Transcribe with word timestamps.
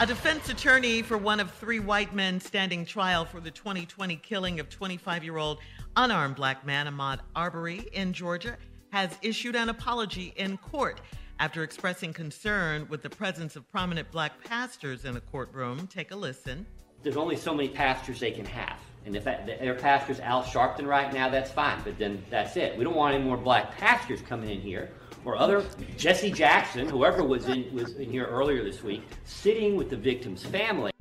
A 0.00 0.06
defense 0.06 0.48
attorney 0.48 1.02
for 1.02 1.18
one 1.18 1.40
of 1.40 1.50
three 1.50 1.78
white 1.78 2.14
men 2.14 2.40
standing 2.40 2.86
trial 2.86 3.26
for 3.26 3.38
the 3.38 3.50
2020 3.50 4.16
killing 4.16 4.58
of 4.58 4.70
25 4.70 5.22
year 5.22 5.36
old 5.36 5.58
unarmed 5.94 6.36
black 6.36 6.64
man 6.64 6.86
Ahmaud 6.86 7.18
Arbery 7.36 7.86
in 7.92 8.14
Georgia 8.14 8.56
has 8.92 9.10
issued 9.20 9.54
an 9.56 9.68
apology 9.68 10.32
in 10.36 10.56
court 10.56 11.02
after 11.38 11.62
expressing 11.62 12.14
concern 12.14 12.86
with 12.88 13.02
the 13.02 13.10
presence 13.10 13.56
of 13.56 13.70
prominent 13.70 14.10
black 14.10 14.42
pastors 14.42 15.04
in 15.04 15.12
the 15.12 15.20
courtroom. 15.20 15.86
Take 15.86 16.12
a 16.12 16.16
listen. 16.16 16.64
There's 17.02 17.18
only 17.18 17.36
so 17.36 17.52
many 17.52 17.68
pastors 17.68 18.20
they 18.20 18.30
can 18.30 18.46
have. 18.46 18.78
And 19.04 19.14
if 19.14 19.24
that, 19.24 19.46
their 19.46 19.74
pastor's 19.74 20.20
Al 20.20 20.42
Sharpton 20.42 20.86
right 20.86 21.12
now, 21.12 21.28
that's 21.28 21.50
fine, 21.50 21.78
but 21.84 21.98
then 21.98 22.24
that's 22.30 22.56
it. 22.56 22.74
We 22.78 22.84
don't 22.84 22.96
want 22.96 23.14
any 23.14 23.22
more 23.22 23.36
black 23.36 23.76
pastors 23.76 24.22
coming 24.22 24.48
in 24.48 24.62
here 24.62 24.92
or 25.24 25.36
other 25.36 25.64
Jesse 25.96 26.30
Jackson, 26.30 26.88
whoever 26.88 27.22
was 27.22 27.48
in 27.48 27.72
was 27.74 27.94
in 27.96 28.10
here 28.10 28.26
earlier 28.26 28.62
this 28.64 28.82
week, 28.82 29.02
sitting 29.24 29.76
with 29.76 29.90
the 29.90 29.96
victim's 29.96 30.44
family. 30.44 30.92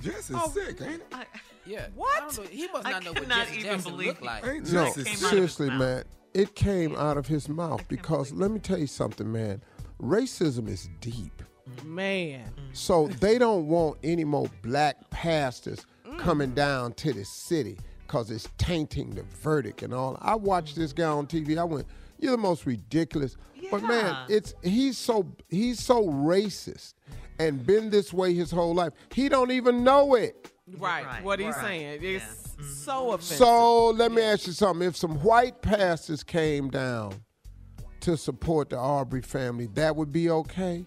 Jesse's 0.00 0.36
oh, 0.38 0.48
sick, 0.48 0.80
ain't 0.80 0.94
it? 0.94 1.06
I, 1.12 1.24
yeah. 1.66 1.86
What? 1.94 2.36
Know, 2.36 2.44
he 2.44 2.68
must 2.68 2.84
not 2.84 2.94
I 2.94 2.98
know 3.00 3.12
what 3.12 3.22
cannot 3.22 3.46
Jesse 3.46 3.58
even 3.58 3.70
Jackson 3.70 3.92
believe 3.92 4.08
looked 4.08 4.22
like. 4.22 4.46
Ain't 4.46 4.72
no, 4.72 4.90
seriously, 4.92 5.70
man. 5.70 6.04
It 6.32 6.54
came 6.54 6.94
out 6.96 7.16
of 7.16 7.26
his 7.26 7.48
mouth 7.48 7.86
because 7.88 8.32
let 8.32 8.50
me 8.50 8.60
tell 8.60 8.78
you 8.78 8.86
something, 8.86 9.30
man. 9.30 9.60
Racism 10.00 10.68
is 10.68 10.88
deep. 11.00 11.42
Man. 11.84 12.50
So 12.72 13.08
they 13.08 13.38
don't 13.38 13.66
want 13.66 13.98
any 14.02 14.24
more 14.24 14.48
black 14.62 15.10
pastors 15.10 15.86
mm. 16.06 16.18
coming 16.18 16.52
down 16.52 16.94
to 16.94 17.12
the 17.12 17.24
city 17.24 17.76
because 18.06 18.30
it's 18.30 18.48
tainting 18.58 19.14
the 19.14 19.22
verdict 19.22 19.82
and 19.82 19.92
all. 19.92 20.18
I 20.20 20.34
watched 20.34 20.76
this 20.76 20.92
guy 20.92 21.04
on 21.04 21.26
TV. 21.26 21.58
I 21.58 21.64
went, 21.64 21.86
you're 22.20 22.32
the 22.32 22.38
most 22.38 22.66
ridiculous. 22.66 23.36
Yeah. 23.54 23.68
But 23.72 23.82
man, 23.82 24.16
it's 24.28 24.54
he's 24.62 24.98
so 24.98 25.26
he's 25.48 25.80
so 25.80 26.04
racist 26.06 26.94
and 27.38 27.64
been 27.66 27.90
this 27.90 28.12
way 28.12 28.34
his 28.34 28.50
whole 28.50 28.74
life. 28.74 28.92
He 29.14 29.28
don't 29.28 29.50
even 29.50 29.82
know 29.84 30.14
it. 30.14 30.50
Right. 30.78 31.04
Right, 31.04 31.24
What 31.24 31.40
he's 31.40 31.54
right. 31.56 31.64
saying. 31.64 32.00
It's 32.02 32.24
Yeah. 32.24 32.64
Mhm. 32.64 32.74
so 32.84 33.12
offensive. 33.12 33.36
So 33.38 33.90
let 33.90 34.12
me 34.12 34.22
ask 34.22 34.46
you 34.46 34.52
something. 34.52 34.86
If 34.86 34.96
some 34.96 35.20
white 35.22 35.62
pastors 35.62 36.22
came 36.22 36.68
down 36.70 37.14
to 38.00 38.16
support 38.16 38.70
the 38.70 38.76
Aubrey 38.78 39.20
family, 39.22 39.66
that 39.74 39.96
would 39.96 40.12
be 40.12 40.30
okay? 40.30 40.86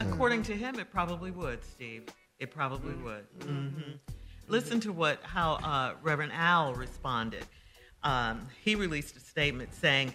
According 0.00 0.42
to 0.44 0.56
him, 0.56 0.78
it 0.78 0.90
probably 0.92 1.30
would, 1.30 1.64
Steve. 1.64 2.04
It 2.38 2.50
probably 2.50 2.94
would. 2.96 3.26
hmm 3.42 3.92
Listen 4.48 4.80
to 4.80 4.92
what 4.92 5.22
how 5.22 5.54
uh, 5.54 5.94
Reverend 6.02 6.32
Al 6.32 6.74
responded. 6.74 7.44
Um, 8.02 8.48
he 8.64 8.74
released 8.74 9.16
a 9.16 9.20
statement 9.20 9.72
saying, 9.74 10.12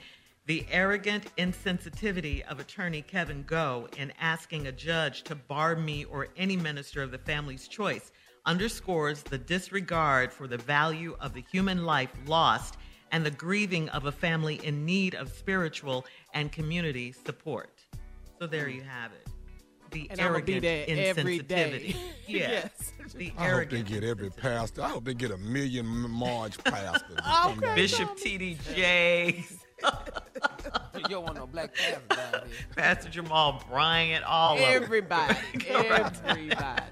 "The 0.48 0.66
arrogant 0.70 1.36
insensitivity 1.38 2.46
of 2.48 2.60
Attorney 2.60 3.02
Kevin 3.02 3.44
Gough 3.44 3.90
in 3.98 4.14
asking 4.20 4.68
a 4.68 4.72
judge 4.72 5.24
to 5.24 5.36
bar 5.36 5.76
me 5.76 6.06
or 6.06 6.28
any 6.38 6.56
minister 6.56 7.02
of 7.02 7.12
the 7.12 7.18
family's 7.18 7.68
choice 7.68 8.12
underscores 8.46 9.24
the 9.24 9.40
disregard 9.40 10.32
for 10.32 10.48
the 10.48 10.58
value 10.58 11.16
of 11.20 11.34
the 11.34 11.44
human 11.52 11.86
life 11.86 12.12
lost." 12.28 12.78
And 13.12 13.26
the 13.26 13.32
grieving 13.32 13.88
of 13.90 14.06
a 14.06 14.12
family 14.12 14.56
in 14.66 14.84
need 14.86 15.16
of 15.16 15.32
spiritual 15.32 16.06
and 16.34 16.52
community 16.52 17.12
support. 17.14 17.80
So 18.40 18.48
there 18.48 18.68
you 18.68 18.82
have 18.82 19.12
it. 19.14 19.28
The 19.92 20.10
And 20.10 20.20
I'ma 20.20 20.40
be 20.42 20.56
arrogant 20.56 20.62
there 20.64 21.08
every 21.08 21.40
day. 21.40 21.80
insensitivity. 21.94 21.96
yes. 22.28 22.92
The 23.14 23.32
I 23.38 23.42
hope 23.44 23.50
arrogant. 23.50 23.88
they 23.88 23.94
get 23.94 24.04
every 24.04 24.30
pastor. 24.32 24.82
I 24.82 24.90
hope 24.90 25.06
they 25.06 25.14
get 25.14 25.32
a 25.32 25.38
million 25.38 25.86
Marge 25.86 26.58
pastors. 26.64 27.18
Okay. 27.46 27.76
Bishop 27.76 28.18
T.D. 28.18 28.58
Jakes, 28.76 29.56
you 31.10 31.16
don't 31.16 31.24
want 31.24 31.36
no 31.38 31.48
black 31.48 31.76
pastor 31.76 32.02
down 32.10 32.48
here. 32.48 32.58
Pastor 32.76 33.10
Jamal 33.10 33.64
Bryant, 33.70 34.24
all 34.26 34.54
of 34.56 34.60
them. 34.60 34.84
Everybody. 34.84 35.36
Everybody. 35.70 36.84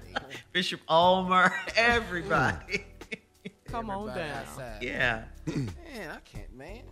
Bishop 0.52 0.80
Ulmer, 0.88 1.52
everybody. 1.76 2.84
Come 3.66 3.90
on 3.90 4.08
down. 4.08 4.18
outside. 4.30 4.82
Yeah. 4.82 5.24
Man, 5.46 6.10
I 6.10 6.20
can't, 6.24 6.52
man. 6.56 6.82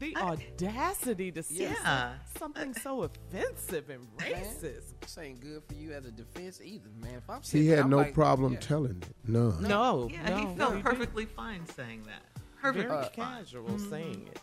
The 0.00 0.16
audacity 0.16 1.30
to 1.32 1.42
say 1.44 1.70
Yeah. 1.70 2.14
some- 2.34 2.52
something 2.54 2.74
so 2.74 3.02
offensive 3.04 3.88
and 3.90 4.04
racist. 4.18 4.94
This 5.00 5.16
ain't 5.18 5.40
good 5.40 5.62
for 5.68 5.74
you 5.74 5.92
as 5.92 6.04
a 6.06 6.10
defense 6.10 6.60
either, 6.64 6.88
man. 7.00 7.14
If 7.18 7.30
I'm 7.30 7.40
He 7.42 7.46
sitting, 7.46 7.68
had 7.68 7.78
I'm 7.80 7.90
no 7.90 7.98
like, 7.98 8.14
problem 8.14 8.54
yeah. 8.54 8.58
telling 8.58 9.00
it. 9.02 9.14
None. 9.28 9.62
No, 9.62 10.08
Yeah, 10.10 10.28
no, 10.30 10.36
he 10.36 10.44
no, 10.46 10.54
felt 10.56 10.72
didn't. 10.72 10.84
perfectly 10.84 11.26
fine 11.26 11.64
saying 11.76 12.02
that. 12.06 12.42
Perfectly 12.60 12.88
Very 12.88 13.02
fine. 13.04 13.10
casual 13.14 13.68
Mhm. 13.68 13.90
saying 13.90 14.28
it. 14.32 14.40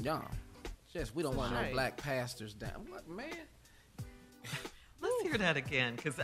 Yeah. 0.00 0.22
Just 0.92 1.14
we 1.14 1.22
don't 1.22 1.36
want 1.36 1.52
no 1.52 1.66
black 1.72 1.96
pastors 1.98 2.54
down. 2.54 2.86
What 2.88 3.08
man? 3.08 3.26
Let's 5.00 5.22
hear 5.22 5.36
that 5.36 5.56
again, 5.56 5.96
because 5.96 6.14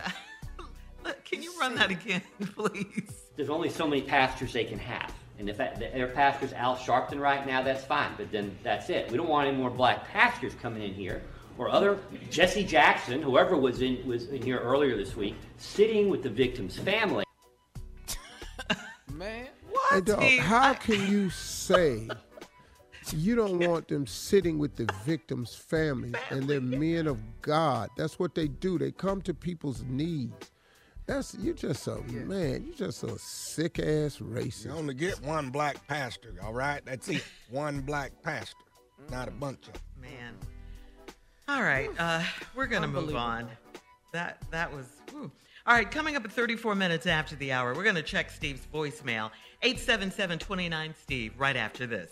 can 1.25 1.43
you 1.43 1.53
run 1.59 1.75
that 1.75 1.91
again, 1.91 2.23
please? 2.55 3.11
There's 3.35 3.49
only 3.49 3.69
so 3.69 3.87
many 3.87 4.01
pastors 4.01 4.53
they 4.53 4.65
can 4.65 4.79
have. 4.79 5.13
And 5.37 5.49
if 5.49 5.57
that, 5.57 5.79
their 5.79 6.07
pastor's 6.07 6.53
Al 6.53 6.77
Sharpton 6.77 7.19
right 7.19 7.45
now, 7.45 7.61
that's 7.61 7.83
fine. 7.83 8.11
But 8.17 8.31
then 8.31 8.57
that's 8.63 8.89
it. 8.89 9.11
We 9.11 9.17
don't 9.17 9.27
want 9.27 9.47
any 9.47 9.57
more 9.57 9.69
black 9.69 10.07
pastors 10.07 10.53
coming 10.55 10.81
in 10.81 10.93
here 10.93 11.21
or 11.57 11.69
other 11.69 11.99
Jesse 12.29 12.63
Jackson, 12.63 13.21
whoever 13.21 13.55
was 13.55 13.81
in 13.81 14.05
was 14.07 14.27
in 14.29 14.41
here 14.41 14.59
earlier 14.59 14.97
this 14.97 15.15
week, 15.15 15.35
sitting 15.57 16.09
with 16.09 16.23
the 16.23 16.29
victim's 16.29 16.77
family. 16.77 17.23
Man, 19.11 19.47
What? 19.71 19.93
Hey, 19.93 20.01
dog, 20.01 20.39
how 20.39 20.73
can 20.73 21.09
you 21.09 21.29
say 21.29 22.09
you 23.13 23.35
don't 23.35 23.59
want 23.59 23.87
them 23.87 24.07
sitting 24.07 24.57
with 24.57 24.75
the 24.75 24.87
victim's 25.03 25.53
family 25.55 26.13
and 26.29 26.43
they're 26.47 26.61
men 26.61 27.07
of 27.07 27.17
God? 27.41 27.89
That's 27.97 28.17
what 28.19 28.35
they 28.35 28.47
do. 28.47 28.77
They 28.79 28.91
come 28.91 29.21
to 29.23 29.33
people's 29.33 29.83
needs. 29.83 30.51
That's 31.05 31.35
you 31.35 31.53
just 31.53 31.85
a 31.87 32.01
man. 32.01 32.65
You 32.65 32.73
just 32.73 33.03
a 33.03 33.19
sick 33.19 33.77
ass 33.79 34.17
racist. 34.17 34.65
You 34.65 34.71
only 34.71 34.95
get 34.95 35.21
one 35.21 35.51
black 35.51 35.85
pastor, 35.87 36.33
all 36.43 36.53
right? 36.53 36.81
That's 36.83 37.07
it. 37.09 37.23
One 37.51 37.81
black 37.81 38.11
pastor, 38.23 38.63
not 39.11 39.27
a 39.27 39.31
bunch 39.31 39.67
of. 39.67 39.73
them. 39.73 39.81
Man. 40.01 40.33
All 41.47 41.61
right, 41.61 41.91
uh, 41.99 42.23
we're 42.55 42.65
gonna 42.65 42.87
move 42.87 43.15
on. 43.15 43.47
That 44.13 44.41
that 44.49 44.73
was. 44.73 44.87
whew. 45.11 45.31
All 45.67 45.75
right, 45.75 45.89
coming 45.89 46.15
up 46.15 46.25
at 46.25 46.31
34 46.31 46.73
minutes 46.75 47.05
after 47.05 47.35
the 47.35 47.51
hour, 47.51 47.75
we're 47.75 47.83
gonna 47.83 48.01
check 48.01 48.31
Steve's 48.31 48.65
voicemail. 48.73 49.29
877-29 49.63 50.95
Steve. 50.95 51.33
Right 51.37 51.55
after 51.55 51.85
this. 51.85 52.11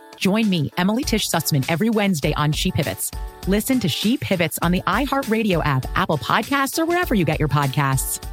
Join 0.21 0.51
me, 0.51 0.71
Emily 0.77 1.03
Tish 1.03 1.27
Sussman, 1.27 1.65
every 1.67 1.89
Wednesday 1.89 2.31
on 2.35 2.51
She 2.51 2.71
Pivots. 2.71 3.09
Listen 3.47 3.79
to 3.79 3.89
She 3.89 4.17
Pivots 4.17 4.59
on 4.61 4.71
the 4.71 4.83
iHeartRadio 4.83 5.65
app, 5.65 5.87
Apple 5.95 6.19
Podcasts, 6.19 6.77
or 6.77 6.85
wherever 6.85 7.15
you 7.15 7.25
get 7.25 7.39
your 7.39 7.49
podcasts. 7.49 8.23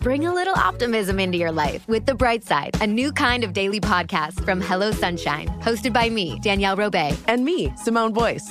Bring 0.00 0.26
a 0.26 0.34
little 0.34 0.54
optimism 0.54 1.20
into 1.20 1.38
your 1.38 1.52
life 1.52 1.86
with 1.86 2.06
The 2.06 2.14
Bright 2.16 2.42
Side, 2.42 2.76
a 2.82 2.88
new 2.88 3.12
kind 3.12 3.44
of 3.44 3.52
daily 3.52 3.78
podcast 3.78 4.44
from 4.44 4.60
Hello 4.60 4.90
Sunshine, 4.90 5.46
hosted 5.60 5.92
by 5.92 6.10
me, 6.10 6.40
Danielle 6.40 6.76
Robay. 6.76 7.16
And 7.28 7.44
me, 7.44 7.72
Simone 7.76 8.12
Boyce. 8.12 8.50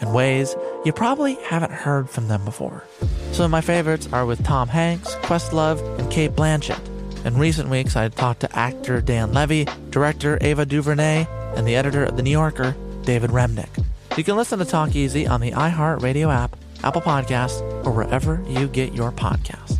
in 0.00 0.12
ways 0.12 0.56
you 0.84 0.92
probably 0.92 1.34
haven't 1.44 1.72
heard 1.72 2.08
from 2.08 2.28
them 2.28 2.44
before. 2.44 2.84
Some 3.32 3.44
of 3.44 3.50
my 3.50 3.60
favorites 3.60 4.08
are 4.12 4.26
with 4.26 4.44
Tom 4.44 4.68
Hanks, 4.68 5.14
Questlove, 5.16 5.80
and 5.98 6.10
Cate 6.10 6.32
Blanchett. 6.32 6.80
In 7.24 7.36
recent 7.36 7.68
weeks, 7.68 7.96
I 7.96 8.08
talked 8.08 8.40
to 8.40 8.58
actor 8.58 9.00
Dan 9.00 9.32
Levy, 9.32 9.66
director 9.90 10.38
Ava 10.40 10.64
DuVernay, 10.64 11.26
and 11.56 11.66
the 11.66 11.76
editor 11.76 12.04
of 12.04 12.16
The 12.16 12.22
New 12.22 12.30
Yorker, 12.30 12.74
David 13.02 13.30
Remnick. 13.30 13.84
You 14.16 14.24
can 14.24 14.36
listen 14.36 14.58
to 14.58 14.64
Talk 14.64 14.96
Easy 14.96 15.26
on 15.26 15.40
the 15.40 15.52
iHeartRadio 15.52 16.32
app, 16.34 16.56
Apple 16.82 17.02
Podcasts, 17.02 17.60
or 17.84 17.92
wherever 17.92 18.42
you 18.48 18.68
get 18.68 18.94
your 18.94 19.12
podcasts. 19.12 19.78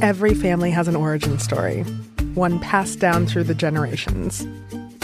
Every 0.00 0.34
family 0.34 0.70
has 0.70 0.88
an 0.88 0.96
origin 0.96 1.38
story, 1.38 1.82
one 2.34 2.60
passed 2.60 2.98
down 2.98 3.26
through 3.26 3.44
the 3.44 3.54
generations. 3.54 4.46